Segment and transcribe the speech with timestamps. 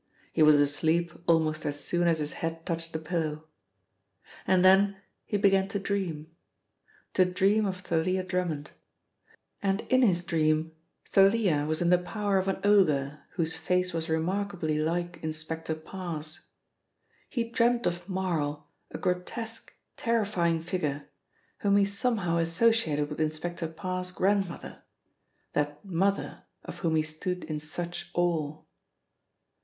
[0.33, 3.47] He was asleep almost as soon as his head touched the pillow.
[4.47, 6.31] And then he began to dream.
[7.13, 8.71] To dream of Thalia Drummond;
[9.61, 10.71] and in his dream,
[11.11, 16.47] Thalia was in the power of an ogre whose face was remarkably like Inspector Parr's.
[17.29, 21.09] He dreamt of Marl, a grotesque terrifying figure,
[21.59, 24.81] whom he somehow associated with Inspector Parr's grandmother
[25.53, 28.57] that "mother" of whom he stood in such awe.